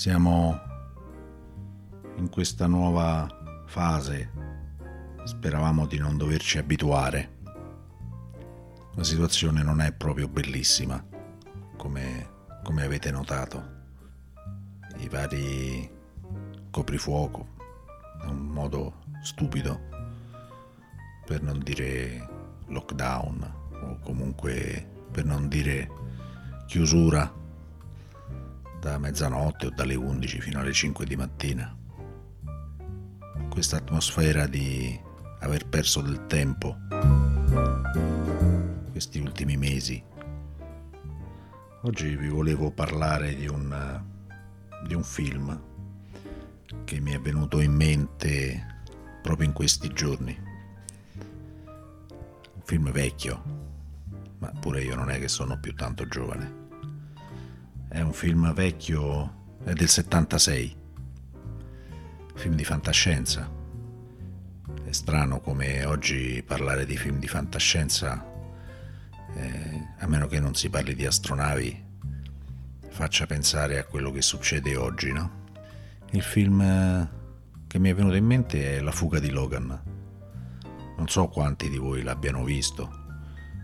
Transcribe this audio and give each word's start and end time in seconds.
Siamo 0.00 0.58
in 2.16 2.30
questa 2.30 2.66
nuova 2.66 3.28
fase. 3.66 4.30
Speravamo 5.24 5.84
di 5.84 5.98
non 5.98 6.16
doverci 6.16 6.56
abituare. 6.56 7.40
La 8.94 9.04
situazione 9.04 9.62
non 9.62 9.82
è 9.82 9.92
proprio 9.92 10.26
bellissima, 10.26 11.04
come, 11.76 12.30
come 12.62 12.82
avete 12.82 13.10
notato. 13.10 13.62
I 14.96 15.08
vari 15.10 15.90
coprifuoco 16.70 17.48
è 18.22 18.24
un 18.24 18.46
modo 18.46 19.02
stupido 19.22 19.80
per 21.26 21.42
non 21.42 21.58
dire 21.58 22.26
lockdown 22.68 23.54
o 23.82 23.98
comunque 24.02 25.04
per 25.10 25.26
non 25.26 25.46
dire 25.48 25.90
chiusura 26.66 27.39
da 28.80 28.96
mezzanotte 28.96 29.66
o 29.66 29.70
dalle 29.70 29.94
11 29.94 30.40
fino 30.40 30.58
alle 30.58 30.72
5 30.72 31.04
di 31.04 31.14
mattina. 31.14 31.76
Questa 33.50 33.76
atmosfera 33.76 34.46
di 34.46 34.98
aver 35.40 35.66
perso 35.68 36.00
del 36.00 36.26
tempo 36.26 36.76
questi 38.90 39.20
ultimi 39.20 39.56
mesi. 39.56 40.02
Oggi 41.82 42.16
vi 42.16 42.28
volevo 42.28 42.70
parlare 42.70 43.34
di 43.34 43.46
un, 43.46 44.02
di 44.86 44.94
un 44.94 45.04
film 45.04 45.62
che 46.84 47.00
mi 47.00 47.12
è 47.12 47.20
venuto 47.20 47.60
in 47.60 47.72
mente 47.72 48.84
proprio 49.22 49.46
in 49.46 49.52
questi 49.52 49.88
giorni. 49.92 50.38
Un 52.54 52.62
film 52.62 52.90
vecchio, 52.92 53.42
ma 54.38 54.48
pure 54.58 54.82
io 54.82 54.94
non 54.94 55.10
è 55.10 55.18
che 55.18 55.28
sono 55.28 55.58
più 55.58 55.74
tanto 55.74 56.06
giovane 56.06 56.59
è 57.90 58.00
un 58.00 58.12
film 58.12 58.54
vecchio, 58.54 59.56
è 59.64 59.72
del 59.72 59.88
76, 59.88 60.76
film 62.34 62.54
di 62.54 62.64
fantascienza. 62.64 63.50
È 64.84 64.92
strano 64.92 65.40
come 65.40 65.84
oggi 65.84 66.40
parlare 66.46 66.86
di 66.86 66.96
film 66.96 67.18
di 67.18 67.26
fantascienza, 67.26 68.24
eh, 69.34 69.88
a 69.98 70.06
meno 70.06 70.28
che 70.28 70.38
non 70.38 70.54
si 70.54 70.70
parli 70.70 70.94
di 70.94 71.04
astronavi, 71.04 71.84
faccia 72.90 73.26
pensare 73.26 73.78
a 73.78 73.84
quello 73.84 74.12
che 74.12 74.22
succede 74.22 74.76
oggi, 74.76 75.10
no? 75.10 75.48
Il 76.12 76.22
film 76.22 76.60
eh, 76.60 77.08
che 77.66 77.80
mi 77.80 77.90
è 77.90 77.94
venuto 77.94 78.14
in 78.14 78.24
mente 78.24 78.76
è 78.76 78.80
La 78.80 78.92
fuga 78.92 79.18
di 79.18 79.30
Logan. 79.30 79.82
Non 80.96 81.08
so 81.08 81.26
quanti 81.26 81.68
di 81.68 81.78
voi 81.78 82.04
l'abbiano 82.04 82.44
visto 82.44 82.99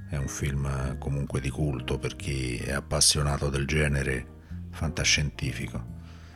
è 0.08 0.16
un 0.16 0.28
film 0.28 0.98
comunque 0.98 1.40
di 1.40 1.50
culto 1.50 1.98
per 1.98 2.14
chi 2.14 2.56
è 2.56 2.72
appassionato 2.72 3.48
del 3.48 3.66
genere 3.66 4.34
fantascientifico. 4.70 5.94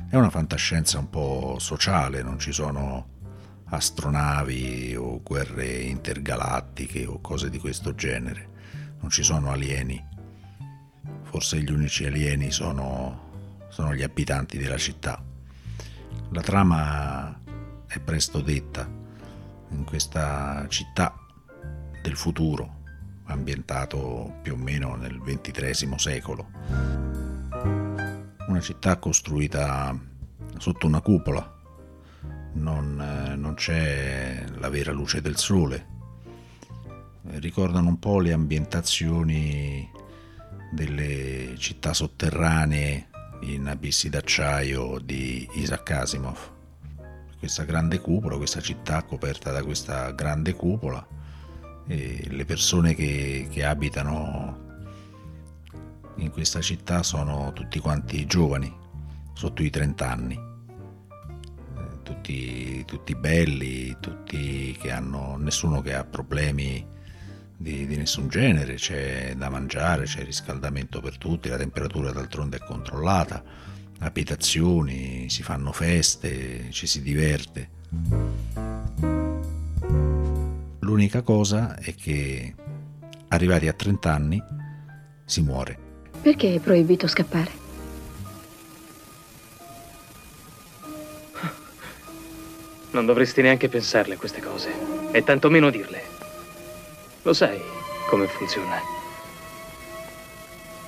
È 0.08 0.16
una 0.16 0.30
fantascienza 0.30 0.98
un 0.98 1.08
po' 1.08 1.56
sociale, 1.60 2.22
non 2.22 2.38
ci 2.38 2.50
sono 2.52 3.18
astronavi 3.66 4.96
o 4.96 5.22
guerre 5.22 5.66
intergalattiche 5.82 7.06
o 7.06 7.20
cose 7.20 7.48
di 7.48 7.58
questo 7.58 7.94
genere, 7.94 8.48
non 9.00 9.10
ci 9.10 9.22
sono 9.22 9.52
alieni. 9.52 10.04
Forse 11.22 11.60
gli 11.60 11.70
unici 11.70 12.04
alieni 12.04 12.50
sono, 12.50 13.68
sono 13.68 13.94
gli 13.94 14.02
abitanti 14.02 14.58
della 14.58 14.78
città. 14.78 15.22
La 16.30 16.40
trama 16.40 17.40
è 17.86 18.00
presto 18.00 18.40
detta. 18.40 18.98
In 19.68 19.84
questa 19.84 20.66
città 20.68 21.14
del 22.02 22.16
futuro, 22.16 22.79
ambientato 23.32 24.38
più 24.42 24.54
o 24.54 24.56
meno 24.56 24.94
nel 24.96 25.18
XXIII 25.18 25.98
secolo. 25.98 26.50
Una 28.46 28.60
città 28.60 28.98
costruita 28.98 29.96
sotto 30.58 30.86
una 30.86 31.00
cupola, 31.00 31.58
non, 32.54 33.00
eh, 33.00 33.36
non 33.36 33.54
c'è 33.54 34.44
la 34.58 34.68
vera 34.68 34.92
luce 34.92 35.20
del 35.20 35.36
sole. 35.36 35.86
Ricordano 37.22 37.88
un 37.88 37.98
po' 37.98 38.18
le 38.20 38.32
ambientazioni 38.32 39.88
delle 40.72 41.54
città 41.58 41.92
sotterranee 41.92 43.08
in 43.42 43.68
abissi 43.68 44.08
d'acciaio 44.08 44.98
di 44.98 45.48
Isaac 45.54 45.90
Asimov. 45.90 46.38
Questa 47.38 47.64
grande 47.64 48.00
cupola, 48.00 48.36
questa 48.36 48.60
città 48.60 49.02
coperta 49.02 49.50
da 49.50 49.62
questa 49.62 50.10
grande 50.10 50.54
cupola 50.54 51.18
e 51.86 52.26
le 52.28 52.44
persone 52.44 52.94
che, 52.94 53.48
che 53.50 53.64
abitano 53.64 54.68
in 56.16 56.30
questa 56.30 56.60
città 56.60 57.02
sono 57.02 57.52
tutti 57.52 57.78
quanti 57.78 58.26
giovani, 58.26 58.72
sotto 59.32 59.62
i 59.62 59.70
30 59.70 60.10
anni, 60.10 60.34
eh, 60.34 62.02
tutti, 62.02 62.84
tutti 62.84 63.14
belli, 63.14 63.96
tutti 64.00 64.76
che 64.80 64.90
hanno, 64.90 65.36
nessuno 65.36 65.80
che 65.80 65.94
ha 65.94 66.04
problemi 66.04 66.86
di, 67.56 67.86
di, 67.86 67.96
nessun 67.96 68.28
genere, 68.28 68.74
c'è 68.74 69.34
da 69.36 69.48
mangiare, 69.48 70.04
c'è 70.04 70.24
riscaldamento 70.24 71.00
per 71.00 71.18
tutti, 71.18 71.48
la 71.48 71.56
temperatura 71.56 72.12
d'altronde 72.12 72.58
è 72.58 72.60
controllata, 72.60 73.42
abitazioni, 74.00 75.28
si 75.28 75.42
fanno 75.42 75.72
feste, 75.72 76.70
ci 76.70 76.86
si 76.86 77.02
diverte. 77.02 77.78
L'unica 80.90 81.22
cosa 81.22 81.76
è 81.76 81.94
che 81.94 82.52
arrivati 83.28 83.68
a 83.68 83.72
30 83.72 84.12
anni 84.12 84.42
si 85.24 85.40
muore. 85.40 85.78
Perché 86.20 86.56
è 86.56 86.58
proibito 86.58 87.06
scappare? 87.06 87.50
Non 92.90 93.06
dovresti 93.06 93.40
neanche 93.40 93.68
pensarle 93.68 94.14
a 94.14 94.16
queste 94.16 94.40
cose, 94.40 94.72
e 95.12 95.22
tantomeno 95.22 95.70
dirle. 95.70 96.02
Lo 97.22 97.34
sai 97.34 97.60
come 98.08 98.26
funziona. 98.26 98.80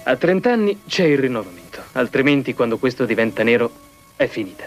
A 0.03 0.17
30 0.17 0.53
anni 0.53 0.81
c'è 0.85 1.05
il 1.05 1.19
rinnovamento, 1.19 1.81
altrimenti 1.93 2.55
quando 2.55 2.77
questo 2.77 3.05
diventa 3.05 3.45
nero 3.45 3.71
è 4.17 4.27
finita. 4.27 4.65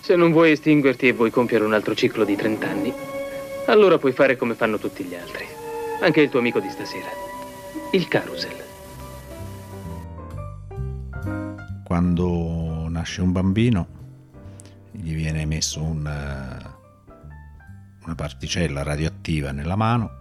Se 0.00 0.16
non 0.16 0.32
vuoi 0.32 0.50
estinguerti 0.50 1.06
e 1.06 1.12
vuoi 1.12 1.30
compiere 1.30 1.62
un 1.62 1.74
altro 1.74 1.94
ciclo 1.94 2.24
di 2.24 2.34
30 2.34 2.68
anni, 2.68 2.94
allora 3.66 3.98
puoi 3.98 4.12
fare 4.12 4.36
come 4.36 4.54
fanno 4.54 4.78
tutti 4.78 5.04
gli 5.04 5.14
altri. 5.14 5.46
Anche 6.00 6.20
il 6.20 6.28
tuo 6.28 6.40
amico 6.40 6.60
di 6.60 6.68
stasera. 6.70 7.08
Il 7.92 8.08
carusel. 8.08 8.60
Quando 11.84 12.88
nasce 12.88 13.20
un 13.20 13.32
bambino 13.32 14.00
gli 14.90 15.14
viene 15.14 15.44
messo 15.46 15.82
un, 15.82 16.06
eh, 16.06 16.70
una 18.04 18.14
particella 18.14 18.82
radioattiva 18.82 19.52
nella 19.52 19.76
mano 19.76 20.20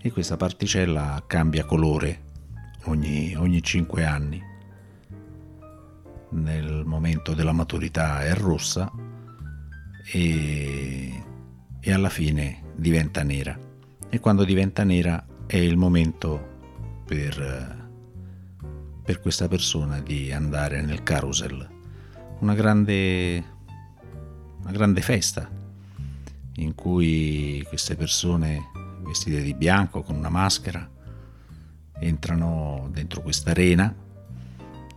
e 0.00 0.10
questa 0.12 0.36
particella 0.36 1.22
cambia 1.26 1.64
colore 1.64 2.22
ogni, 2.84 3.34
ogni 3.34 3.62
5 3.62 4.04
anni. 4.04 4.42
Nel 6.30 6.82
momento 6.84 7.34
della 7.34 7.52
maturità 7.52 8.22
è 8.24 8.34
rossa 8.34 8.90
e 10.12 11.22
e 11.86 11.92
alla 11.92 12.08
fine 12.08 12.62
diventa 12.74 13.22
nera. 13.22 13.58
E 14.08 14.18
quando 14.18 14.44
diventa 14.44 14.84
nera 14.84 15.22
è 15.46 15.58
il 15.58 15.76
momento 15.76 16.52
per, 17.04 17.88
per 19.04 19.20
questa 19.20 19.48
persona 19.48 20.00
di 20.00 20.32
andare 20.32 20.80
nel 20.80 21.02
carousel. 21.02 21.68
Una 22.38 22.54
grande, 22.54 23.44
una 24.62 24.70
grande 24.70 25.02
festa 25.02 25.46
in 26.54 26.74
cui 26.74 27.62
queste 27.68 27.96
persone 27.96 28.70
vestite 29.02 29.42
di 29.42 29.52
bianco 29.52 30.02
con 30.02 30.16
una 30.16 30.30
maschera 30.30 30.88
entrano 31.98 32.88
dentro 32.92 33.20
questa 33.20 33.50
arena, 33.50 33.94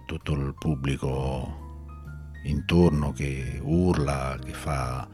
tutto 0.05 0.31
il 0.31 0.55
pubblico 0.57 1.66
intorno 2.45 3.11
che 3.11 3.59
urla, 3.61 4.40
che 4.41 4.53
fa 4.53 5.05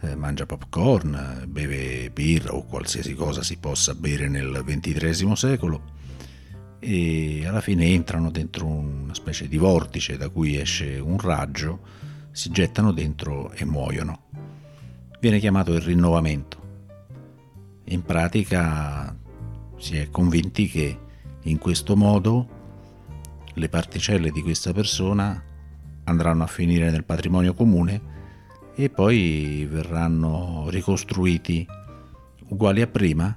eh, 0.00 0.14
mangia 0.14 0.46
popcorn, 0.46 1.44
beve 1.48 2.10
birra 2.10 2.54
o 2.54 2.64
qualsiasi 2.64 3.14
cosa 3.14 3.42
si 3.42 3.56
possa 3.58 3.94
bere 3.94 4.28
nel 4.28 4.62
XXIII 4.64 5.36
secolo 5.36 5.96
e 6.80 7.44
alla 7.46 7.60
fine 7.60 7.86
entrano 7.86 8.30
dentro 8.30 8.66
una 8.66 9.14
specie 9.14 9.48
di 9.48 9.56
vortice 9.56 10.16
da 10.16 10.28
cui 10.28 10.56
esce 10.56 10.98
un 10.98 11.18
raggio, 11.18 11.80
si 12.30 12.50
gettano 12.50 12.92
dentro 12.92 13.50
e 13.52 13.64
muoiono. 13.64 14.26
Viene 15.20 15.40
chiamato 15.40 15.72
il 15.72 15.80
rinnovamento. 15.80 16.56
In 17.86 18.02
pratica 18.02 19.14
si 19.76 19.96
è 19.96 20.10
convinti 20.10 20.68
che 20.68 20.98
in 21.42 21.58
questo 21.58 21.96
modo 21.96 22.56
le 23.54 23.68
particelle 23.68 24.30
di 24.30 24.42
questa 24.42 24.72
persona 24.72 25.42
andranno 26.04 26.44
a 26.44 26.46
finire 26.46 26.90
nel 26.90 27.04
patrimonio 27.04 27.54
comune 27.54 28.16
e 28.80 28.90
poi 28.90 29.66
verranno 29.68 30.66
ricostruiti 30.68 31.66
uguali 32.50 32.80
a 32.80 32.86
prima, 32.86 33.36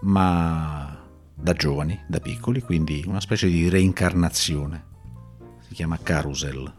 ma 0.00 1.04
da 1.34 1.52
giovani, 1.52 2.02
da 2.08 2.18
piccoli, 2.18 2.62
quindi 2.62 3.04
una 3.06 3.20
specie 3.20 3.46
di 3.46 3.68
reincarnazione. 3.68 4.84
si 5.68 5.74
chiama 5.74 5.98
Carousel. 6.02 6.72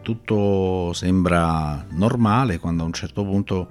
Tutto 0.00 0.94
sembra 0.94 1.84
normale 1.90 2.58
quando 2.58 2.82
a 2.82 2.86
un 2.86 2.94
certo 2.94 3.24
punto 3.24 3.68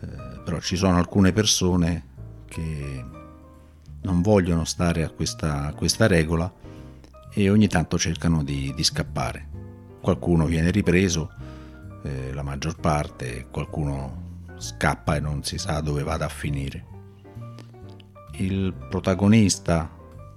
eh, 0.00 0.06
però 0.44 0.60
ci 0.60 0.76
sono 0.76 0.96
alcune 0.96 1.32
persone 1.32 2.04
che 2.46 3.04
non 4.02 4.22
vogliono 4.22 4.64
stare 4.64 5.02
a 5.02 5.10
questa, 5.10 5.66
a 5.66 5.72
questa 5.72 6.06
regola 6.06 6.52
e 7.32 7.50
ogni 7.50 7.66
tanto 7.66 7.98
cercano 7.98 8.44
di, 8.44 8.72
di 8.76 8.84
scappare. 8.84 9.48
Qualcuno 10.00 10.46
viene 10.46 10.70
ripreso, 10.70 11.32
eh, 12.04 12.32
la 12.32 12.42
maggior 12.42 12.76
parte, 12.76 13.46
qualcuno 13.50 14.42
scappa 14.56 15.16
e 15.16 15.20
non 15.20 15.42
si 15.42 15.58
sa 15.58 15.80
dove 15.80 16.02
vada 16.02 16.26
a 16.26 16.28
finire. 16.28 16.92
Il 18.32 18.74
protagonista 18.88 19.90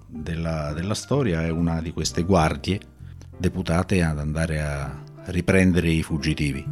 della, 0.07 0.71
della 0.73 0.93
storia 0.93 1.43
è 1.43 1.49
una 1.49 1.81
di 1.81 1.91
queste 1.91 2.23
guardie 2.23 2.79
deputate 3.37 4.01
ad 4.01 4.19
andare 4.19 4.61
a 4.61 5.03
riprendere 5.25 5.89
i 5.89 6.01
fuggitivi. 6.01 6.65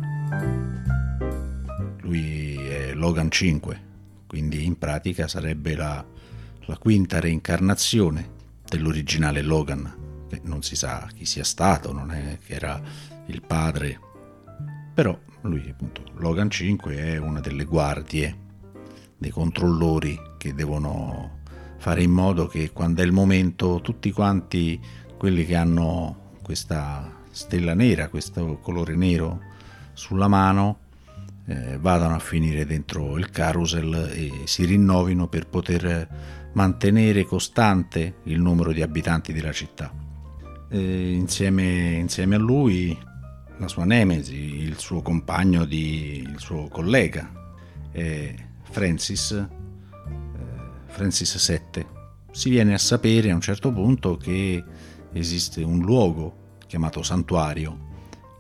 Lui 2.01 2.55
è 2.55 2.93
Logan 2.93 3.29
5, 3.29 3.81
quindi 4.27 4.63
in 4.63 4.77
pratica 4.77 5.27
sarebbe 5.27 5.75
la, 5.75 6.03
la 6.65 6.77
quinta 6.77 7.19
reincarnazione 7.19 8.29
dell'originale 8.67 9.41
Logan, 9.41 10.25
che 10.29 10.41
non 10.43 10.63
si 10.63 10.75
sa 10.75 11.07
chi 11.13 11.25
sia 11.25 11.43
stato, 11.43 11.91
non 11.91 12.11
è 12.11 12.37
che 12.45 12.53
era 12.53 12.81
il 13.27 13.41
padre, 13.41 13.99
però 14.95 15.17
lui 15.41 15.67
appunto 15.69 16.03
Logan 16.15 16.49
5 16.49 16.95
è 16.95 17.17
una 17.17 17.41
delle 17.41 17.65
guardie, 17.65 18.35
dei 19.17 19.29
controllori 19.29 20.17
che 20.37 20.53
devono 20.53 21.39
fare 21.77 22.01
in 22.01 22.11
modo 22.11 22.47
che 22.47 22.71
quando 22.71 23.01
è 23.01 23.05
il 23.05 23.11
momento 23.11 23.81
tutti 23.81 24.09
quanti 24.11 24.79
quelli 25.17 25.45
che 25.45 25.55
hanno 25.55 26.31
questa 26.41 27.11
stella 27.29 27.73
nera, 27.73 28.07
questo 28.07 28.57
colore 28.61 28.95
nero 28.95 29.41
sulla 29.91 30.29
mano, 30.29 30.79
eh, 31.47 31.77
vadano 31.77 32.15
a 32.15 32.19
finire 32.19 32.65
dentro 32.65 33.17
il 33.17 33.29
carousel 33.29 34.11
e 34.13 34.31
si 34.45 34.63
rinnovino 34.63 35.27
per 35.27 35.47
poter 35.47 36.07
mantenere 36.53 37.25
costante 37.25 38.15
il 38.23 38.39
numero 38.39 38.71
di 38.71 38.81
abitanti 38.81 39.33
della 39.33 39.51
città. 39.51 39.91
E 40.69 41.11
insieme, 41.11 41.97
insieme 41.99 42.35
a 42.35 42.39
lui 42.39 42.97
la 43.57 43.67
sua 43.67 43.85
nemesi, 43.85 44.35
il 44.35 44.77
suo 44.77 45.01
compagno, 45.01 45.65
di, 45.65 46.21
il 46.21 46.39
suo 46.39 46.67
collega, 46.67 47.31
Francis, 47.91 49.31
eh, 49.31 49.47
Francis 50.87 51.37
7. 51.37 51.93
Si 52.31 52.49
viene 52.49 52.73
a 52.73 52.77
sapere 52.77 53.31
a 53.31 53.35
un 53.35 53.41
certo 53.41 53.71
punto 53.71 54.17
che 54.17 54.63
esiste 55.13 55.63
un 55.63 55.79
luogo 55.79 56.43
chiamato 56.67 57.01
santuario 57.03 57.93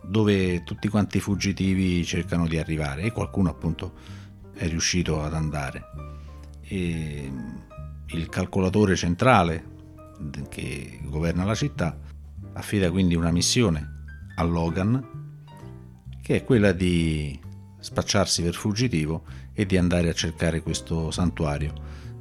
dove 0.03 0.63
tutti 0.63 0.87
quanti 0.87 1.17
i 1.17 1.21
fuggitivi 1.21 2.03
cercano 2.05 2.47
di 2.47 2.57
arrivare 2.57 3.03
e 3.03 3.11
qualcuno 3.11 3.49
appunto 3.49 3.93
è 4.53 4.67
riuscito 4.67 5.21
ad 5.21 5.33
andare. 5.33 5.83
E 6.61 7.31
il 8.07 8.29
calcolatore 8.29 8.95
centrale 8.95 9.73
che 10.49 10.99
governa 11.03 11.43
la 11.43 11.55
città 11.55 11.97
affida 12.53 12.91
quindi 12.91 13.15
una 13.15 13.31
missione 13.31 13.95
a 14.35 14.43
Logan 14.43 15.23
che 16.25 16.37
è 16.37 16.43
quella 16.43 16.71
di 16.71 17.39
spacciarsi 17.79 18.41
per 18.41 18.55
fuggitivo 18.55 19.23
e 19.53 19.67
di 19.67 19.77
andare 19.77 20.09
a 20.09 20.13
cercare 20.13 20.63
questo 20.63 21.11
santuario, 21.11 21.71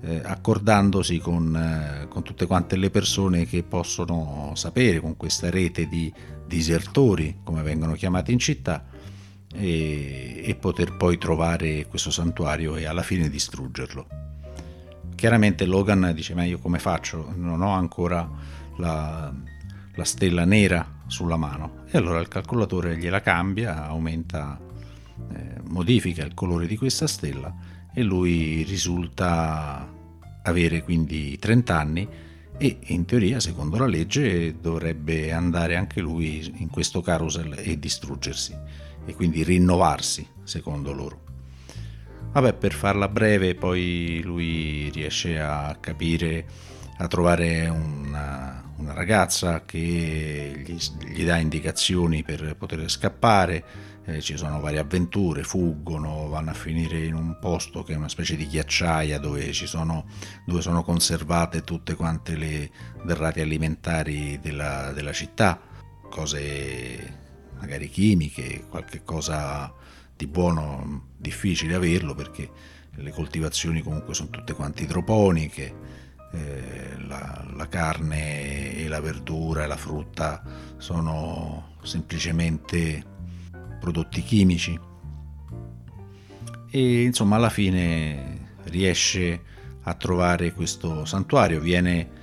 eh, 0.02 0.20
accordandosi 0.22 1.18
con, 1.20 1.56
eh, 1.56 2.06
con, 2.08 2.22
tutte 2.22 2.44
quante 2.44 2.76
le 2.76 2.90
persone 2.90 3.46
che 3.46 3.62
possono 3.62 4.52
sapere, 4.56 5.00
con 5.00 5.16
questa 5.16 5.48
rete 5.48 5.88
di 5.88 6.12
disertori, 6.46 7.38
come 7.42 7.62
vengono 7.62 7.94
chiamati 7.94 8.30
in 8.30 8.38
città, 8.38 8.84
e, 9.54 10.42
e 10.44 10.54
poter 10.56 10.98
poi 10.98 11.16
trovare 11.16 11.86
questo 11.86 12.10
santuario 12.10 12.76
e 12.76 12.84
alla 12.84 13.02
fine 13.02 13.30
distruggerlo. 13.30 14.06
Chiaramente 15.14 15.64
Logan 15.64 16.12
dice, 16.14 16.34
ma 16.34 16.44
io 16.44 16.58
come 16.58 16.78
faccio? 16.78 17.32
Non 17.36 17.62
ho 17.62 17.72
ancora 17.72 18.28
la, 18.76 19.32
la 19.94 20.04
stella 20.04 20.44
nera 20.44 20.93
sulla 21.06 21.36
mano 21.36 21.84
e 21.90 21.98
allora 21.98 22.20
il 22.20 22.28
calcolatore 22.28 22.96
gliela 22.96 23.20
cambia, 23.20 23.86
aumenta, 23.86 24.58
eh, 25.32 25.60
modifica 25.64 26.24
il 26.24 26.34
colore 26.34 26.66
di 26.66 26.76
questa 26.76 27.06
stella 27.06 27.54
e 27.92 28.02
lui 28.02 28.62
risulta 28.62 29.88
avere 30.42 30.82
quindi 30.82 31.38
30 31.38 31.78
anni 31.78 32.08
e 32.56 32.78
in 32.82 33.04
teoria 33.04 33.40
secondo 33.40 33.76
la 33.78 33.86
legge 33.86 34.60
dovrebbe 34.60 35.32
andare 35.32 35.76
anche 35.76 36.00
lui 36.00 36.52
in 36.58 36.68
questo 36.68 37.00
carousel 37.00 37.54
e 37.56 37.78
distruggersi 37.78 38.56
e 39.04 39.14
quindi 39.14 39.42
rinnovarsi 39.42 40.26
secondo 40.42 40.92
loro. 40.92 41.22
Vabbè, 42.32 42.54
per 42.54 42.72
farla 42.72 43.08
breve, 43.08 43.54
poi 43.54 44.20
lui 44.24 44.90
riesce 44.90 45.38
a 45.38 45.76
capire, 45.78 46.44
a 46.98 47.06
trovare 47.06 47.68
una, 47.68 48.63
una 48.76 48.92
ragazza 48.92 49.64
che 49.64 50.62
gli, 50.64 50.76
gli, 51.06 51.24
dà 51.24 51.36
indicazioni 51.36 52.22
per 52.22 52.56
poter 52.56 52.88
scappare, 52.90 53.64
eh, 54.04 54.20
ci 54.20 54.36
sono 54.36 54.60
varie 54.60 54.80
avventure, 54.80 55.42
fuggono, 55.42 56.28
vanno 56.28 56.50
a 56.50 56.54
finire 56.54 57.04
in 57.04 57.14
un 57.14 57.38
posto 57.40 57.82
che 57.82 57.94
è 57.94 57.96
una 57.96 58.08
specie 58.08 58.36
di 58.36 58.46
ghiacciaia 58.46 59.18
dove, 59.18 59.52
sono, 59.52 60.06
dove 60.44 60.60
sono 60.60 60.82
conservate 60.82 61.62
tutte 61.62 61.94
quante 61.94 62.36
le 62.36 62.70
derrate 63.04 63.40
alimentari 63.40 64.38
della, 64.40 64.92
della 64.92 65.12
città, 65.12 65.60
cose 66.10 67.22
magari 67.58 67.88
chimiche, 67.88 68.66
qualche 68.68 69.02
cosa 69.04 69.72
di 70.16 70.26
buono 70.26 71.08
difficile 71.16 71.74
averlo 71.74 72.14
perché 72.14 72.50
le 72.96 73.10
coltivazioni 73.10 73.82
comunque 73.82 74.14
sono 74.14 74.30
tutte 74.30 74.52
quante 74.52 74.82
idroponiche 74.82 76.02
eh, 76.34 77.06
la, 77.06 77.44
la, 77.54 77.68
carne 77.68 78.76
e 78.76 78.88
la 78.88 79.00
verdura 79.00 79.64
e 79.64 79.66
la 79.66 79.76
frutta 79.76 80.42
sono 80.76 81.76
semplicemente 81.82 83.02
prodotti 83.80 84.22
chimici. 84.22 84.78
E 86.70 87.02
insomma 87.02 87.36
alla 87.36 87.50
fine 87.50 88.56
riesce 88.64 89.40
a 89.82 89.94
trovare 89.94 90.52
questo 90.52 91.04
santuario, 91.04 91.60
viene 91.60 92.22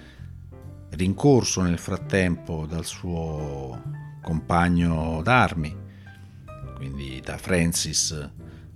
rincorso 0.92 1.62
nel 1.62 1.78
frattempo 1.78 2.66
dal 2.66 2.86
suo 2.86 3.82
compagno 4.22 5.22
d'armi, 5.24 5.76
quindi 6.76 7.22
da 7.24 7.38
Francis, 7.38 8.30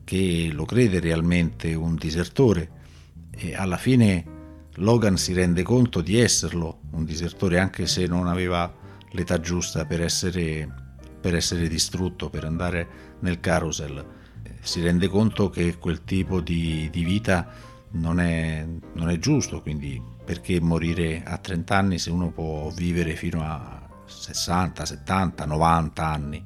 che 0.03 0.49
lo 0.51 0.65
crede 0.65 0.99
realmente 0.99 1.73
un 1.73 1.95
disertore. 1.95 2.71
E 3.31 3.55
alla 3.55 3.77
fine 3.77 4.34
Logan 4.79 5.17
si 5.17 5.31
rende 5.33 5.63
conto 5.63 6.01
di 6.01 6.19
esserlo, 6.19 6.81
un 6.91 7.05
disertore 7.05 7.59
anche 7.59 7.87
se 7.87 8.07
non 8.07 8.27
aveva 8.27 8.73
l'età 9.11 9.39
giusta 9.39 9.85
per 9.85 10.01
essere, 10.01 10.67
per 11.21 11.33
essere 11.33 11.69
distrutto, 11.69 12.29
per 12.29 12.43
andare 12.43 12.87
nel 13.19 13.39
carousel. 13.39 14.05
Si 14.59 14.81
rende 14.81 15.07
conto 15.07 15.49
che 15.49 15.77
quel 15.77 16.03
tipo 16.03 16.41
di, 16.41 16.89
di 16.91 17.05
vita 17.05 17.47
non 17.91 18.19
è, 18.19 18.67
non 18.93 19.09
è 19.09 19.17
giusto, 19.17 19.61
quindi 19.61 20.01
perché 20.25 20.59
morire 20.59 21.23
a 21.23 21.37
30 21.37 21.77
anni 21.77 21.99
se 21.99 22.09
uno 22.09 22.31
può 22.31 22.69
vivere 22.69 23.15
fino 23.15 23.43
a 23.43 23.87
60, 24.05 24.85
70, 24.85 25.45
90 25.45 26.05
anni? 26.05 26.43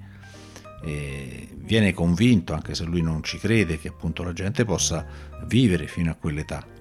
E 0.84 1.50
viene 1.56 1.94
convinto, 1.94 2.54
anche 2.54 2.76
se 2.76 2.84
lui 2.84 3.02
non 3.02 3.24
ci 3.24 3.40
crede, 3.40 3.80
che 3.80 3.88
appunto 3.88 4.22
la 4.22 4.34
gente 4.34 4.66
possa 4.66 5.04
vivere 5.48 5.88
fino 5.88 6.12
a 6.12 6.16
quell'età 6.16 6.78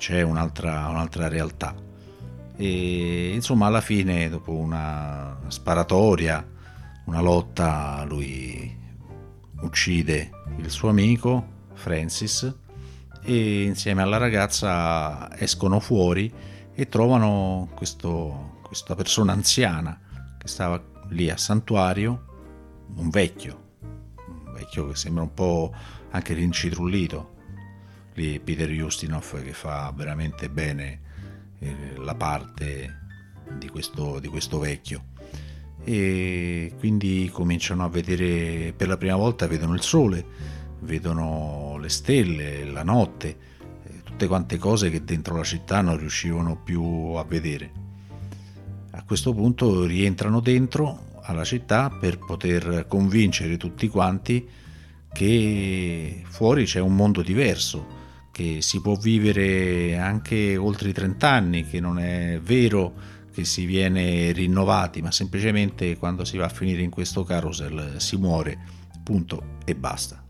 c'è 0.00 0.22
un'altra, 0.22 0.88
un'altra 0.88 1.28
realtà. 1.28 1.74
E 2.56 3.32
insomma, 3.34 3.66
alla 3.66 3.82
fine, 3.82 4.30
dopo 4.30 4.52
una 4.52 5.38
sparatoria, 5.48 6.44
una 7.04 7.20
lotta, 7.20 8.02
lui 8.08 8.78
uccide 9.60 10.30
il 10.56 10.70
suo 10.70 10.88
amico 10.88 11.58
Francis 11.74 12.50
e 13.22 13.64
insieme 13.64 14.00
alla 14.00 14.16
ragazza 14.16 15.28
escono 15.38 15.80
fuori 15.80 16.32
e 16.74 16.88
trovano 16.88 17.68
questo, 17.74 18.60
questa 18.62 18.94
persona 18.94 19.32
anziana 19.32 20.00
che 20.38 20.48
stava 20.48 20.82
lì 21.08 21.28
a 21.28 21.36
santuario, 21.36 22.24
un 22.96 23.10
vecchio, 23.10 23.64
un 24.26 24.52
vecchio 24.54 24.88
che 24.88 24.96
sembra 24.96 25.24
un 25.24 25.34
po' 25.34 25.74
anche 26.10 26.32
rincitrullito, 26.32 27.34
Peter 28.42 28.70
Ustinov 28.82 29.42
che 29.42 29.52
fa 29.52 29.92
veramente 29.96 30.48
bene 30.48 31.00
eh, 31.58 31.74
la 31.96 32.14
parte 32.14 32.98
di 33.58 33.68
questo, 33.68 34.18
di 34.18 34.28
questo 34.28 34.58
vecchio. 34.58 35.04
E 35.82 36.74
quindi 36.78 37.30
cominciano 37.32 37.84
a 37.84 37.88
vedere 37.88 38.72
per 38.76 38.88
la 38.88 38.96
prima 38.96 39.16
volta 39.16 39.46
vedono 39.46 39.74
il 39.74 39.82
sole 39.82 40.58
vedono 40.80 41.76
le 41.78 41.88
stelle 41.88 42.64
la 42.64 42.82
notte 42.82 43.36
eh, 43.84 44.02
tutte 44.02 44.26
quante 44.26 44.56
cose 44.56 44.90
che 44.90 45.04
dentro 45.04 45.36
la 45.36 45.42
città 45.42 45.80
non 45.80 45.98
riuscivano 45.98 46.56
più 46.62 46.82
a 47.16 47.24
vedere. 47.24 47.72
A 48.92 49.04
questo 49.04 49.32
punto 49.32 49.84
rientrano 49.84 50.40
dentro 50.40 51.08
alla 51.22 51.44
città 51.44 51.90
per 51.90 52.18
poter 52.18 52.86
convincere 52.88 53.56
tutti 53.56 53.88
quanti 53.88 54.46
che 55.12 56.22
fuori 56.24 56.64
c'è 56.64 56.80
un 56.80 56.94
mondo 56.94 57.22
diverso, 57.22 57.98
che 58.32 58.62
si 58.62 58.80
può 58.80 58.94
vivere 58.94 59.98
anche 59.98 60.56
oltre 60.56 60.90
i 60.90 60.92
30 60.92 61.28
anni, 61.28 61.66
che 61.66 61.80
non 61.80 61.98
è 61.98 62.40
vero 62.42 62.92
che 63.32 63.44
si 63.44 63.64
viene 63.64 64.32
rinnovati, 64.32 65.02
ma 65.02 65.10
semplicemente 65.10 65.96
quando 65.96 66.24
si 66.24 66.36
va 66.36 66.46
a 66.46 66.50
finire 66.50 66.82
in 66.82 66.90
questo 66.90 67.24
carousel 67.24 67.94
si 67.98 68.16
muore, 68.16 68.58
punto 69.02 69.58
e 69.64 69.74
basta. 69.74 70.22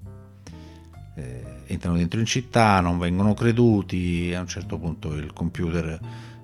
Eh, 1.16 1.44
entrano 1.66 1.96
dentro 1.96 2.20
in 2.20 2.26
città, 2.26 2.80
non 2.80 2.98
vengono 2.98 3.34
creduti, 3.34 4.32
a 4.34 4.40
un 4.40 4.48
certo 4.48 4.78
punto 4.78 5.14
il 5.14 5.32
computer 5.32 5.98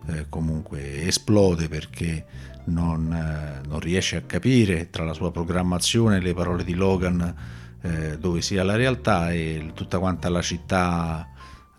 eh, 0.09 0.27
comunque 0.29 1.07
esplode 1.07 1.69
perché 1.69 2.25
non, 2.67 3.13
eh, 3.13 3.67
non, 3.67 3.81
riesce 3.81 4.17
a 4.17 4.23
capire 4.23 4.91
tra 4.91 5.05
la 5.05 5.13
sua 5.13 5.31
programmazione 5.31 6.17
e 6.17 6.21
le 6.21 6.35
parole 6.35 6.65
di 6.65 6.75
Logan 6.75 7.35
eh, 7.81 8.19
dove 8.19 8.41
sia 8.41 8.65
la 8.65 8.77
realtà 8.77 9.33
e 9.33 9.73
tutta 9.75 9.99
quanta 9.99 10.29
la 10.29 10.43
città 10.43 11.29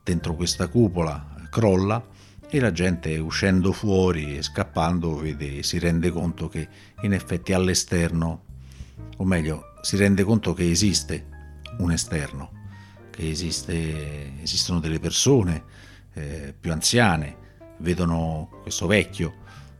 dentro 0.07 0.35
questa 0.35 0.69
cupola 0.69 1.35
crolla 1.49 2.01
e 2.49 2.61
la 2.61 2.71
gente 2.71 3.17
uscendo 3.17 3.73
fuori 3.73 4.37
e 4.37 4.41
scappando 4.41 5.17
vede, 5.17 5.63
si 5.63 5.79
rende 5.79 6.11
conto 6.11 6.47
che 6.47 6.65
in 7.01 7.11
effetti 7.11 7.51
all'esterno, 7.51 8.43
o 9.17 9.25
meglio, 9.25 9.73
si 9.81 9.97
rende 9.97 10.23
conto 10.23 10.53
che 10.53 10.69
esiste 10.69 11.27
un 11.79 11.91
esterno, 11.91 12.51
che 13.09 13.29
esiste, 13.29 14.41
esistono 14.41 14.79
delle 14.79 15.01
persone 15.01 15.63
eh, 16.13 16.55
più 16.57 16.71
anziane, 16.71 17.35
vedono 17.79 18.59
questo 18.61 18.87
vecchio, 18.87 19.33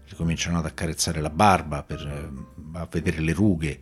gli 0.06 0.14
cominciano 0.14 0.58
ad 0.58 0.66
accarezzare 0.66 1.22
la 1.22 1.30
barba 1.30 1.84
per 1.84 2.06
eh, 2.06 2.78
a 2.78 2.88
vedere 2.92 3.22
le 3.22 3.32
rughe, 3.32 3.82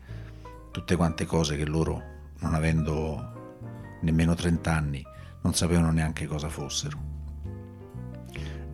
tutte 0.70 0.96
quante 0.96 1.26
cose 1.26 1.58
che 1.58 1.66
loro, 1.66 2.04
non 2.42 2.54
avendo 2.54 3.98
nemmeno 4.02 4.36
30 4.36 4.72
anni, 4.72 5.14
non 5.46 5.54
sapevano 5.54 5.92
neanche 5.92 6.26
cosa 6.26 6.50
fossero. 6.50 7.14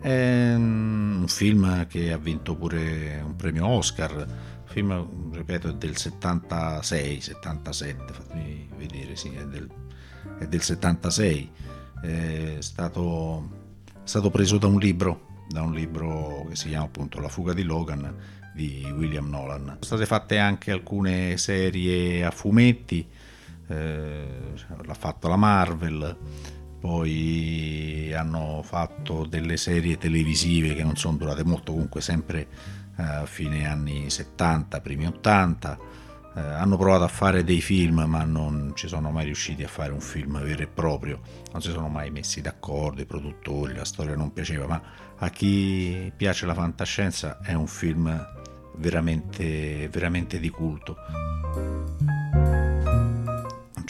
È 0.00 0.54
un 0.54 1.26
film 1.28 1.86
che 1.86 2.10
ha 2.10 2.16
vinto 2.16 2.56
pure 2.56 3.20
un 3.22 3.36
premio 3.36 3.66
Oscar, 3.68 4.10
il 4.12 4.70
film, 4.70 5.32
ripeto, 5.32 5.68
è 5.68 5.74
del 5.74 5.96
76, 5.96 7.20
77, 7.20 8.12
fatemi 8.12 8.68
vedere, 8.78 9.14
sì, 9.16 9.34
è 9.34 9.44
del, 9.44 9.70
è 10.38 10.46
del 10.46 10.62
76, 10.62 11.50
è 12.00 12.56
stato, 12.60 13.50
è 13.84 13.90
stato 14.02 14.30
preso 14.30 14.56
da 14.56 14.66
un 14.66 14.78
libro 14.78 15.30
da 15.48 15.60
un 15.60 15.74
libro 15.74 16.46
che 16.48 16.56
si 16.56 16.68
chiama 16.68 16.86
appunto 16.86 17.20
La 17.20 17.28
fuga 17.28 17.52
di 17.52 17.62
Logan 17.62 18.14
di 18.54 18.90
William 18.96 19.28
Nolan. 19.28 19.64
Sono 19.64 19.82
state 19.82 20.06
fatte 20.06 20.38
anche 20.38 20.70
alcune 20.70 21.36
serie 21.36 22.24
a 22.24 22.30
fumetti, 22.30 23.06
eh, 23.68 24.26
l'ha 24.82 24.94
fatto 24.94 25.28
la 25.28 25.36
Marvel, 25.36 26.16
poi 26.82 28.12
hanno 28.12 28.60
fatto 28.64 29.24
delle 29.24 29.56
serie 29.56 29.98
televisive 29.98 30.74
che 30.74 30.82
non 30.82 30.96
sono 30.96 31.16
durate 31.16 31.44
molto, 31.44 31.70
comunque 31.70 32.00
sempre 32.00 32.48
a 32.96 33.24
fine 33.24 33.68
anni 33.68 34.10
70, 34.10 34.80
primi 34.80 35.06
80 35.06 35.78
eh, 36.34 36.40
hanno 36.40 36.76
provato 36.76 37.04
a 37.04 37.08
fare 37.08 37.44
dei 37.44 37.60
film 37.60 38.02
ma 38.08 38.24
non 38.24 38.72
ci 38.74 38.88
sono 38.88 39.12
mai 39.12 39.26
riusciti 39.26 39.62
a 39.62 39.68
fare 39.68 39.92
un 39.92 40.00
film 40.00 40.42
vero 40.42 40.62
e 40.62 40.66
proprio, 40.66 41.20
non 41.52 41.62
si 41.62 41.70
sono 41.70 41.86
mai 41.86 42.10
messi 42.10 42.40
d'accordo 42.40 43.00
i 43.00 43.06
produttori, 43.06 43.74
la 43.74 43.84
storia 43.84 44.16
non 44.16 44.32
piaceva, 44.32 44.66
ma 44.66 44.82
a 45.18 45.28
chi 45.30 46.12
piace 46.16 46.46
la 46.46 46.54
fantascienza 46.54 47.38
è 47.42 47.52
un 47.52 47.68
film 47.68 48.26
veramente, 48.74 49.88
veramente 49.88 50.40
di 50.40 50.48
culto. 50.48 50.96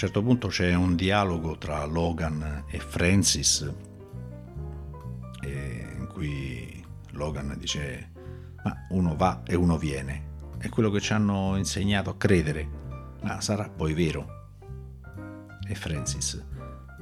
Certo 0.03 0.21
punto 0.21 0.49
c'è 0.49 0.75
un 0.75 0.97
dialogo 0.97 1.57
tra 1.57 1.85
Logan 1.85 2.65
e 2.67 2.81
Francis 2.81 3.73
in 5.45 6.09
cui 6.13 6.85
Logan 7.11 7.55
dice 7.57 8.11
ma 8.65 8.77
uno 8.89 9.15
va 9.15 9.43
e 9.47 9.55
uno 9.55 9.79
viene 9.79 10.31
è 10.59 10.69
quello 10.71 10.91
che 10.91 10.99
ci 10.99 11.13
hanno 11.13 11.57
insegnato 11.57 12.11
a 12.11 12.17
credere, 12.17 12.69
ma 13.23 13.41
sarà 13.41 13.69
poi 13.69 13.95
vero. 13.95 14.49
E 15.69 15.75
Francis, 15.77 16.45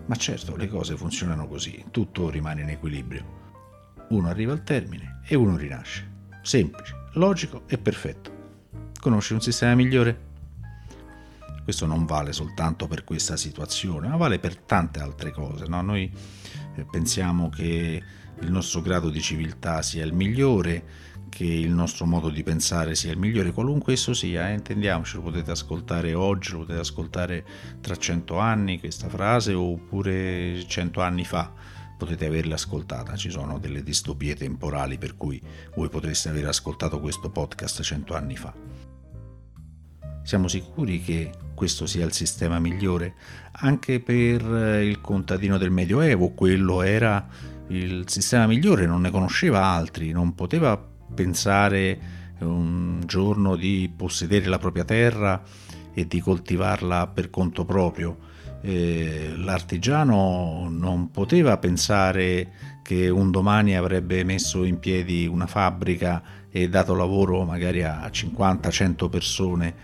ma 0.04 0.16
certo 0.16 0.54
le 0.54 0.68
cose 0.68 0.94
funzionano 0.94 1.48
così, 1.48 1.86
tutto 1.90 2.28
rimane 2.28 2.60
in 2.60 2.68
equilibrio. 2.68 3.24
Uno 4.10 4.28
arriva 4.28 4.52
al 4.52 4.62
termine 4.62 5.22
e 5.24 5.36
uno 5.36 5.56
rinasce. 5.56 6.06
Semplice, 6.42 7.06
logico 7.12 7.62
e 7.66 7.78
perfetto. 7.78 8.30
Conosci 9.00 9.32
un 9.32 9.40
sistema 9.40 9.74
migliore? 9.74 10.28
Questo 11.62 11.86
non 11.86 12.04
vale 12.04 12.32
soltanto 12.32 12.86
per 12.86 13.04
questa 13.04 13.36
situazione, 13.36 14.08
ma 14.08 14.16
vale 14.16 14.38
per 14.38 14.56
tante 14.56 15.00
altre 15.00 15.30
cose. 15.30 15.66
No? 15.66 15.82
Noi 15.82 16.10
eh, 16.76 16.84
pensiamo 16.90 17.48
che 17.48 18.02
il 18.40 18.50
nostro 18.50 18.80
grado 18.80 19.10
di 19.10 19.20
civiltà 19.20 19.82
sia 19.82 20.04
il 20.04 20.12
migliore, 20.12 21.08
che 21.28 21.44
il 21.44 21.70
nostro 21.70 22.06
modo 22.06 22.28
di 22.28 22.42
pensare 22.42 22.94
sia 22.94 23.12
il 23.12 23.18
migliore, 23.18 23.52
qualunque 23.52 23.92
esso 23.92 24.12
sia, 24.12 24.50
eh, 24.50 24.54
intendiamoci, 24.54 25.16
lo 25.16 25.22
potete 25.22 25.52
ascoltare 25.52 26.12
oggi, 26.14 26.52
lo 26.52 26.58
potete 26.60 26.80
ascoltare 26.80 27.46
tra 27.80 27.96
cento 27.96 28.38
anni 28.38 28.80
questa 28.80 29.08
frase 29.08 29.52
oppure 29.52 30.62
cento 30.66 31.00
anni 31.00 31.24
fa 31.24 31.52
potete 31.96 32.24
averla 32.26 32.54
ascoltata, 32.54 33.14
ci 33.14 33.28
sono 33.28 33.58
delle 33.58 33.82
distopie 33.82 34.34
temporali 34.34 34.96
per 34.96 35.18
cui 35.18 35.40
voi 35.76 35.90
potreste 35.90 36.30
aver 36.30 36.46
ascoltato 36.46 36.98
questo 36.98 37.30
podcast 37.30 37.82
cento 37.82 38.14
anni 38.14 38.36
fa. 38.36 38.89
Siamo 40.30 40.46
sicuri 40.46 41.02
che 41.02 41.32
questo 41.56 41.86
sia 41.86 42.04
il 42.04 42.12
sistema 42.12 42.60
migliore? 42.60 43.14
Anche 43.50 43.98
per 43.98 44.40
il 44.80 45.00
contadino 45.00 45.58
del 45.58 45.72
Medioevo, 45.72 46.28
quello 46.34 46.82
era 46.82 47.26
il 47.66 48.04
sistema 48.06 48.46
migliore, 48.46 48.86
non 48.86 49.00
ne 49.00 49.10
conosceva 49.10 49.64
altri, 49.64 50.12
non 50.12 50.36
poteva 50.36 50.80
pensare 51.12 51.98
un 52.42 53.02
giorno 53.06 53.56
di 53.56 53.92
possedere 53.96 54.46
la 54.46 54.58
propria 54.58 54.84
terra 54.84 55.42
e 55.92 56.06
di 56.06 56.20
coltivarla 56.20 57.08
per 57.08 57.28
conto 57.28 57.64
proprio. 57.64 58.16
Eh, 58.62 59.32
l'artigiano 59.34 60.68
non 60.70 61.10
poteva 61.10 61.58
pensare 61.58 62.78
che 62.84 63.08
un 63.08 63.32
domani 63.32 63.76
avrebbe 63.76 64.22
messo 64.22 64.62
in 64.62 64.78
piedi 64.78 65.26
una 65.26 65.48
fabbrica 65.48 66.22
e 66.50 66.68
dato 66.68 66.94
lavoro 66.94 67.44
magari 67.44 67.82
a 67.82 68.06
50-100 68.06 69.08
persone. 69.08 69.74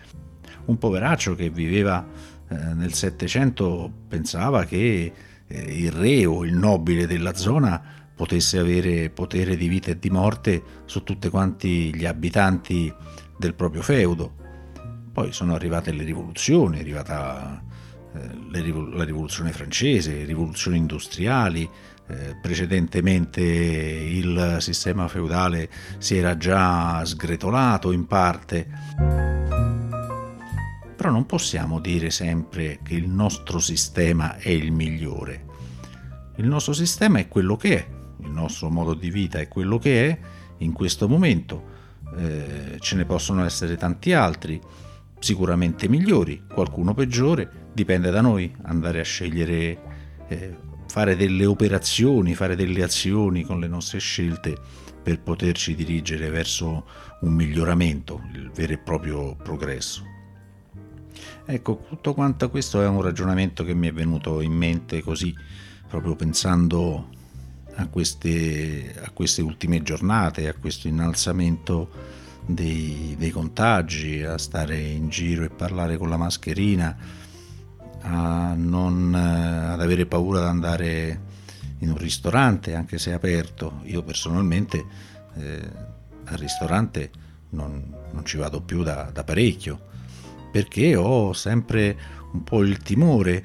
Un 0.67 0.79
poveraccio 0.79 1.35
che 1.35 1.51
viveva 1.51 2.05
eh, 2.49 2.55
nel 2.75 2.93
Settecento 2.93 3.91
pensava 4.09 4.65
che 4.65 5.13
eh, 5.47 5.59
il 5.59 5.93
re 5.93 6.27
o 6.27 6.45
il 6.45 6.55
nobile 6.55 7.07
della 7.07 7.35
zona 7.35 7.83
potesse 8.15 8.59
avere 8.59 9.11
potere 9.11 9.57
di 9.57 9.69
vita 9.69 9.91
e 9.91 9.99
di 9.99 10.11
morte 10.11 10.63
su 10.87 11.03
tutti 11.03 11.29
quanti 11.29 11.95
gli 11.95 12.07
abitanti 12.07 12.93
del 13.37 13.55
proprio 13.55 13.83
feudo. 13.83 14.45
Poi 15.13 15.33
sono 15.33 15.55
arrivate 15.55 15.93
le 15.93 16.05
rivoluzioni, 16.05 16.79
è 16.79 16.81
arrivata 16.81 17.63
eh, 18.15 18.31
la 18.51 19.05
rivoluzione 19.05 19.53
francese, 19.53 20.15
le 20.15 20.25
rivoluzioni 20.25 20.79
industriali, 20.79 21.69
eh, 22.09 22.37
precedentemente 22.41 23.43
il 23.43 24.57
sistema 24.61 25.09
feudale 25.09 25.69
si 25.99 26.17
era 26.17 26.37
già 26.37 27.05
sgretolato 27.05 27.93
in 27.93 28.07
parte. 28.07 29.56
Però 31.07 31.19
non 31.19 31.27
possiamo 31.29 31.79
dire 31.79 32.11
sempre 32.11 32.81
che 32.83 32.95
il 32.95 33.09
nostro 33.09 33.61
sistema 33.61 34.39
è 34.39 34.49
il 34.49 34.73
migliore. 34.73 35.45
Il 36.35 36.49
nostro 36.49 36.73
sistema 36.73 37.21
è 37.21 37.29
quello 37.29 37.55
che 37.55 37.79
è, 37.79 37.87
il 38.25 38.31
nostro 38.33 38.71
modo 38.71 38.93
di 38.93 39.09
vita 39.09 39.39
è 39.39 39.47
quello 39.47 39.79
che 39.79 40.09
è 40.09 40.19
in 40.59 40.73
questo 40.73 41.07
momento. 41.07 41.65
Eh, 42.19 42.79
ce 42.81 42.97
ne 42.97 43.05
possono 43.05 43.45
essere 43.45 43.77
tanti 43.77 44.15
altri, 44.15 44.61
sicuramente 45.21 45.89
migliori, 45.89 46.43
qualcuno 46.53 46.93
peggiore, 46.93 47.69
dipende 47.73 48.11
da 48.11 48.21
noi 48.21 48.53
andare 48.63 48.99
a 48.99 49.05
scegliere, 49.05 49.79
eh, 50.27 50.57
fare 50.89 51.15
delle 51.15 51.47
operazioni, 51.47 52.35
fare 52.35 52.57
delle 52.57 52.83
azioni 52.83 53.45
con 53.45 53.61
le 53.61 53.69
nostre 53.69 54.01
scelte 54.01 54.57
per 55.05 55.21
poterci 55.21 55.77
dirigere 55.77 56.31
verso 56.31 56.85
un 57.21 57.33
miglioramento, 57.33 58.23
il 58.35 58.51
vero 58.51 58.73
e 58.73 58.79
proprio 58.79 59.37
progresso. 59.37 60.16
Ecco, 61.49 61.85
tutto 61.89 62.13
quanto 62.13 62.51
questo 62.51 62.83
è 62.83 62.89
un 62.89 63.01
ragionamento 63.01 63.63
che 63.63 63.73
mi 63.73 63.87
è 63.87 63.93
venuto 63.93 64.41
in 64.41 64.53
mente 64.53 65.01
così, 65.01 65.33
proprio 65.89 66.17
pensando 66.17 67.09
a 67.77 67.87
queste, 67.87 68.95
a 69.01 69.11
queste 69.11 69.43
ultime 69.43 69.83
giornate, 69.83 70.49
a 70.49 70.55
questo 70.55 70.89
innalzamento 70.89 71.89
dei, 72.47 73.15
dei, 73.17 73.31
contagi, 73.31 74.23
a 74.25 74.39
stare 74.39 74.79
in 74.79 75.09
giro 75.09 75.45
e 75.45 75.51
parlare 75.51 75.97
con 75.97 76.09
la 76.09 76.17
mascherina, 76.17 76.97
a 78.01 78.55
non, 78.57 79.15
ad 79.15 79.81
avere 79.81 80.07
paura 80.07 80.41
di 80.41 80.47
andare 80.47 81.21
in 81.79 81.91
un 81.91 81.99
ristorante 81.99 82.75
anche 82.75 82.99
se 82.99 83.11
è 83.11 83.15
aperto. 83.15 83.81
Io 83.85 84.03
personalmente 84.03 84.85
eh, 85.37 85.71
al 86.25 86.39
ristorante 86.39 87.11
non, 87.51 87.95
non 88.11 88.25
ci 88.25 88.37
vado 88.37 88.63
più 88.63 88.83
da, 88.83 89.11
da, 89.13 89.23
parecchio, 89.23 89.95
perché 90.57 90.97
ho 90.97 91.35
sempre 91.35 91.95
un 92.33 92.43
po' 92.43 92.63
il 92.63 92.79
timore, 92.79 93.45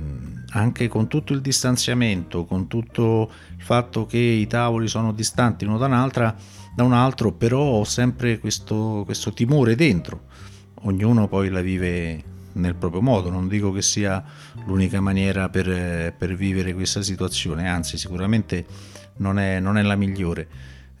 mm, 0.00 0.36
anche 0.52 0.88
con 0.88 1.06
tutto 1.06 1.34
il 1.34 1.42
distanziamento, 1.42 2.46
con 2.46 2.68
tutto 2.68 3.30
il 3.54 3.62
fatto 3.62 4.06
che 4.06 4.16
i 4.16 4.46
tavoli 4.46 4.88
sono 4.88 5.12
distanti 5.12 5.66
l'uno 5.66 5.76
da, 5.76 6.34
da 6.74 6.82
un 6.84 6.92
altro, 6.94 7.32
però 7.32 7.60
ho 7.60 7.84
sempre 7.84 8.38
questo, 8.38 9.02
questo 9.04 9.34
timore 9.34 9.74
dentro. 9.74 10.22
Ognuno 10.84 11.28
poi 11.28 11.50
la 11.50 11.60
vive 11.60 12.24
nel 12.52 12.76
proprio 12.76 13.02
modo, 13.02 13.28
non 13.28 13.46
dico 13.46 13.70
che 13.70 13.82
sia 13.82 14.24
l'unica 14.64 15.02
maniera 15.02 15.50
per, 15.50 16.14
per 16.16 16.34
vivere 16.34 16.72
questa 16.72 17.02
situazione, 17.02 17.68
anzi 17.68 17.98
sicuramente 17.98 18.64
non 19.16 19.38
è, 19.38 19.60
non 19.60 19.76
è 19.76 19.82
la 19.82 19.96
migliore. 19.96 20.48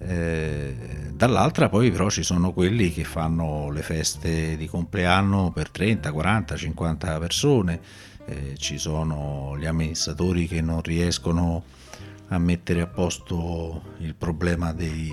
Eh, 0.04 1.10
dall'altra 1.12 1.68
poi 1.68 1.90
però 1.92 2.10
ci 2.10 2.24
sono 2.24 2.52
quelli 2.52 2.92
che 2.92 3.04
fanno 3.04 3.70
le 3.70 3.82
feste 3.82 4.56
di 4.56 4.66
compleanno 4.66 5.52
per 5.52 5.70
30, 5.70 6.10
40, 6.10 6.56
50 6.56 7.18
persone, 7.18 7.80
eh, 8.26 8.54
ci 8.56 8.78
sono 8.78 9.56
gli 9.58 9.66
amministratori 9.66 10.48
che 10.48 10.60
non 10.60 10.82
riescono 10.82 11.64
a 12.28 12.38
mettere 12.38 12.80
a 12.80 12.86
posto 12.86 13.94
il 13.98 14.14
problema 14.14 14.72
dei, 14.72 15.10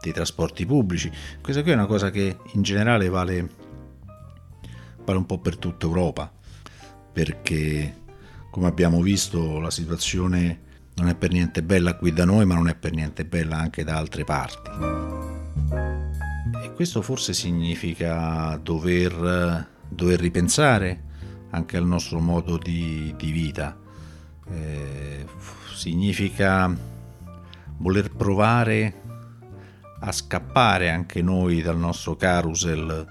dei 0.00 0.12
trasporti 0.12 0.64
pubblici. 0.64 1.10
Questa 1.42 1.62
qui 1.62 1.72
è 1.72 1.74
una 1.74 1.86
cosa 1.86 2.10
che 2.10 2.38
in 2.52 2.62
generale 2.62 3.08
vale, 3.08 3.48
vale 5.04 5.18
un 5.18 5.26
po' 5.26 5.38
per 5.38 5.56
tutta 5.56 5.86
Europa, 5.86 6.32
perché 7.12 7.98
come 8.50 8.66
abbiamo 8.66 9.02
visto 9.02 9.58
la 9.58 9.70
situazione 9.70 10.68
non 10.94 11.08
è 11.08 11.14
per 11.14 11.30
niente 11.30 11.62
bella 11.62 11.96
qui 11.96 12.12
da 12.12 12.24
noi, 12.24 12.44
ma 12.44 12.54
non 12.54 12.68
è 12.68 12.74
per 12.74 12.92
niente 12.92 13.24
bella 13.24 13.56
anche 13.56 13.84
da 13.84 13.96
altre 13.96 14.24
parti. 14.24 14.70
E 16.62 16.72
questo 16.74 17.02
forse 17.02 17.32
significa 17.32 18.58
dover, 18.62 19.68
dover 19.88 20.20
ripensare 20.20 21.02
anche 21.50 21.76
al 21.76 21.86
nostro 21.86 22.20
modo 22.20 22.58
di, 22.58 23.14
di 23.16 23.30
vita. 23.30 23.76
Eh, 24.48 25.26
significa 25.74 26.74
voler 27.78 28.10
provare 28.10 29.00
a 30.00 30.12
scappare 30.12 30.90
anche 30.90 31.22
noi 31.22 31.62
dal 31.62 31.78
nostro 31.78 32.16
carusel 32.16 33.06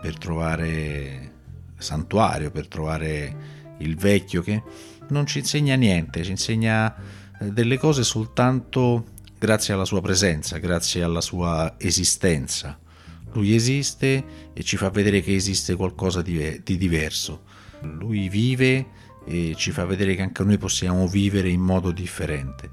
per 0.00 0.18
trovare 0.18 1.30
santuario, 1.76 2.50
per 2.50 2.68
trovare 2.68 3.36
il 3.78 3.96
vecchio 3.96 4.42
che 4.42 4.62
non 5.08 5.26
ci 5.26 5.38
insegna 5.38 5.74
niente, 5.74 6.22
ci 6.22 6.30
insegna 6.30 6.94
delle 7.50 7.78
cose 7.78 8.04
soltanto 8.04 9.04
grazie 9.38 9.74
alla 9.74 9.84
sua 9.84 10.00
presenza, 10.00 10.58
grazie 10.58 11.02
alla 11.02 11.20
sua 11.20 11.74
esistenza. 11.78 12.78
Lui 13.32 13.54
esiste 13.54 14.24
e 14.52 14.62
ci 14.62 14.76
fa 14.76 14.90
vedere 14.90 15.20
che 15.20 15.34
esiste 15.34 15.74
qualcosa 15.74 16.22
di, 16.22 16.60
di 16.62 16.76
diverso. 16.76 17.42
Lui 17.80 18.28
vive 18.28 18.86
e 19.24 19.54
ci 19.56 19.70
fa 19.70 19.84
vedere 19.84 20.14
che 20.14 20.22
anche 20.22 20.44
noi 20.44 20.58
possiamo 20.58 21.06
vivere 21.08 21.48
in 21.48 21.60
modo 21.60 21.90
differente. 21.90 22.70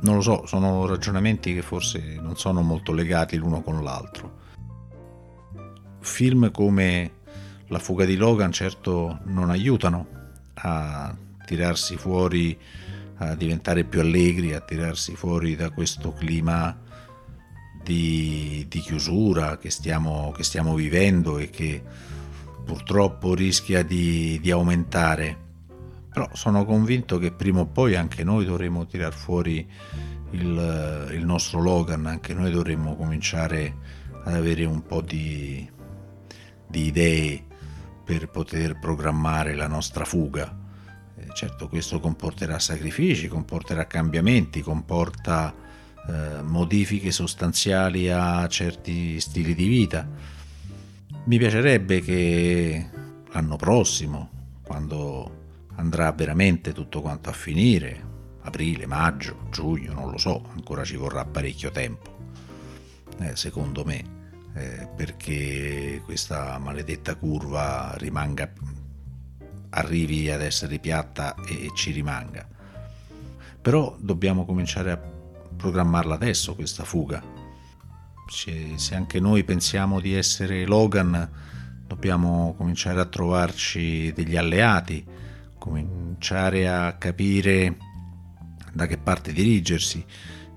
Non 0.00 0.16
lo 0.16 0.20
so, 0.20 0.46
sono 0.46 0.86
ragionamenti 0.86 1.54
che 1.54 1.62
forse 1.62 2.18
non 2.20 2.36
sono 2.36 2.60
molto 2.60 2.92
legati 2.92 3.36
l'uno 3.36 3.62
con 3.62 3.82
l'altro. 3.82 4.40
Film 6.00 6.50
come 6.50 7.20
La 7.68 7.78
fuga 7.78 8.04
di 8.04 8.16
Logan 8.16 8.52
certo 8.52 9.20
non 9.24 9.48
aiutano 9.48 10.06
a 10.54 11.16
tirarsi 11.44 11.96
fuori, 11.96 12.58
a 13.16 13.34
diventare 13.34 13.84
più 13.84 14.00
allegri, 14.00 14.54
a 14.54 14.60
tirarsi 14.60 15.14
fuori 15.14 15.54
da 15.54 15.70
questo 15.70 16.12
clima 16.12 16.76
di, 17.82 18.64
di 18.68 18.80
chiusura 18.80 19.58
che 19.58 19.70
stiamo, 19.70 20.32
che 20.32 20.42
stiamo, 20.44 20.74
vivendo 20.74 21.38
e 21.38 21.50
che 21.50 21.82
purtroppo 22.64 23.34
rischia 23.34 23.82
di, 23.82 24.38
di 24.40 24.50
aumentare. 24.50 25.38
Però 26.12 26.28
sono 26.34 26.64
convinto 26.64 27.18
che 27.18 27.32
prima 27.32 27.60
o 27.60 27.66
poi 27.66 27.96
anche 27.96 28.22
noi 28.22 28.44
dovremo 28.44 28.86
tirar 28.86 29.14
fuori 29.14 29.66
il, 30.30 31.08
il 31.12 31.24
nostro 31.24 31.60
Logan, 31.62 32.06
anche 32.06 32.34
noi 32.34 32.50
dovremmo 32.50 32.96
cominciare 32.96 33.76
ad 34.24 34.34
avere 34.34 34.64
un 34.64 34.82
po' 34.82 35.00
di, 35.00 35.68
di 36.66 36.86
idee 36.86 37.44
per 38.04 38.28
poter 38.28 38.78
programmare 38.78 39.54
la 39.54 39.68
nostra 39.68 40.04
fuga 40.04 40.61
certo 41.32 41.68
questo 41.68 42.00
comporterà 42.00 42.58
sacrifici, 42.58 43.28
comporterà 43.28 43.86
cambiamenti, 43.86 44.60
comporta 44.60 45.54
eh, 46.08 46.42
modifiche 46.42 47.10
sostanziali 47.10 48.10
a 48.10 48.46
certi 48.48 49.20
stili 49.20 49.54
di 49.54 49.66
vita. 49.66 50.08
Mi 51.24 51.38
piacerebbe 51.38 52.00
che 52.00 52.88
l'anno 53.32 53.56
prossimo, 53.56 54.30
quando 54.62 55.40
andrà 55.76 56.10
veramente 56.12 56.72
tutto 56.72 57.00
quanto 57.00 57.30
a 57.30 57.32
finire, 57.32 58.10
aprile, 58.42 58.86
maggio, 58.86 59.46
giugno, 59.50 59.92
non 59.92 60.10
lo 60.10 60.18
so, 60.18 60.44
ancora 60.54 60.84
ci 60.84 60.96
vorrà 60.96 61.24
parecchio 61.24 61.70
tempo, 61.70 62.16
eh, 63.20 63.36
secondo 63.36 63.84
me, 63.84 64.02
eh, 64.54 64.88
perché 64.96 66.02
questa 66.04 66.58
maledetta 66.58 67.14
curva 67.14 67.94
rimanga 67.96 68.50
arrivi 69.74 70.30
ad 70.30 70.42
essere 70.42 70.78
piatta 70.78 71.34
e 71.46 71.70
ci 71.74 71.90
rimanga. 71.90 72.46
Però 73.60 73.96
dobbiamo 73.98 74.44
cominciare 74.44 74.90
a 74.90 75.00
programmarla 75.56 76.14
adesso 76.14 76.54
questa 76.54 76.84
fuga. 76.84 77.22
Se 78.28 78.94
anche 78.94 79.20
noi 79.20 79.44
pensiamo 79.44 80.00
di 80.00 80.14
essere 80.14 80.64
Logan, 80.64 81.30
dobbiamo 81.86 82.54
cominciare 82.56 83.00
a 83.00 83.04
trovarci 83.04 84.12
degli 84.12 84.36
alleati, 84.36 85.04
cominciare 85.58 86.68
a 86.68 86.94
capire 86.94 87.76
da 88.72 88.86
che 88.86 88.96
parte 88.96 89.32
dirigersi, 89.32 90.04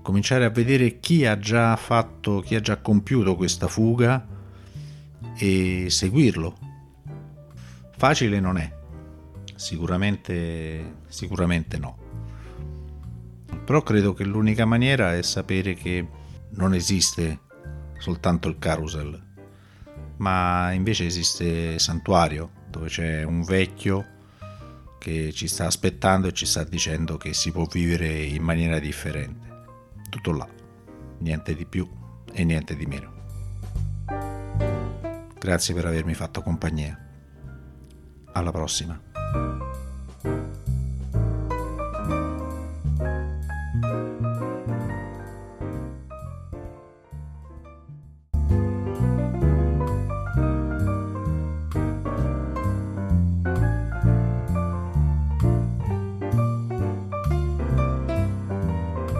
cominciare 0.02 0.44
a 0.44 0.50
vedere 0.50 0.98
chi 1.00 1.26
ha 1.26 1.38
già 1.38 1.76
fatto, 1.76 2.40
chi 2.40 2.54
ha 2.54 2.60
già 2.60 2.78
compiuto 2.78 3.36
questa 3.36 3.68
fuga 3.68 4.26
e 5.36 5.86
seguirlo. 5.90 6.56
Facile 7.96 8.40
non 8.40 8.56
è, 8.56 8.72
Sicuramente, 9.56 10.98
sicuramente 11.08 11.78
no. 11.78 11.98
Però 13.64 13.82
credo 13.82 14.12
che 14.14 14.24
l'unica 14.24 14.64
maniera 14.64 15.16
è 15.16 15.22
sapere 15.22 15.74
che 15.74 16.06
non 16.50 16.74
esiste 16.74 17.40
soltanto 17.98 18.48
il 18.48 18.58
carousel, 18.58 19.20
ma 20.18 20.70
invece 20.72 21.06
esiste 21.06 21.78
Santuario, 21.78 22.50
dove 22.70 22.88
c'è 22.88 23.22
un 23.24 23.42
vecchio 23.42 24.14
che 24.98 25.32
ci 25.32 25.48
sta 25.48 25.66
aspettando 25.66 26.28
e 26.28 26.32
ci 26.32 26.46
sta 26.46 26.64
dicendo 26.64 27.16
che 27.16 27.32
si 27.32 27.50
può 27.50 27.64
vivere 27.66 28.22
in 28.22 28.42
maniera 28.42 28.78
differente. 28.78 29.64
Tutto 30.08 30.32
là, 30.32 30.48
niente 31.18 31.54
di 31.54 31.66
più 31.66 31.88
e 32.32 32.44
niente 32.44 32.76
di 32.76 32.86
meno. 32.86 33.14
Grazie 35.38 35.74
per 35.74 35.86
avermi 35.86 36.14
fatto 36.14 36.42
compagnia. 36.42 36.98
Alla 38.32 38.50
prossima. 38.50 39.05